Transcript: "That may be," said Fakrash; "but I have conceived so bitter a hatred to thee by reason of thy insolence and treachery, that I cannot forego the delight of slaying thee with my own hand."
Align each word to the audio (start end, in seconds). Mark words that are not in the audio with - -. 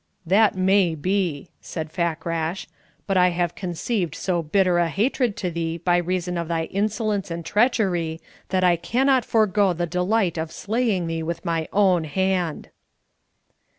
"That 0.25 0.55
may 0.55 0.95
be," 0.95 1.51
said 1.61 1.91
Fakrash; 1.91 2.65
"but 3.05 3.17
I 3.17 3.29
have 3.29 3.53
conceived 3.53 4.15
so 4.15 4.41
bitter 4.41 4.79
a 4.79 4.89
hatred 4.89 5.37
to 5.37 5.51
thee 5.51 5.77
by 5.77 5.97
reason 5.97 6.39
of 6.39 6.47
thy 6.47 6.63
insolence 6.63 7.29
and 7.29 7.45
treachery, 7.45 8.19
that 8.49 8.63
I 8.63 8.77
cannot 8.77 9.23
forego 9.25 9.73
the 9.73 9.85
delight 9.85 10.39
of 10.39 10.51
slaying 10.51 11.05
thee 11.05 11.21
with 11.21 11.45
my 11.45 11.67
own 11.71 12.05
hand." 12.05 12.69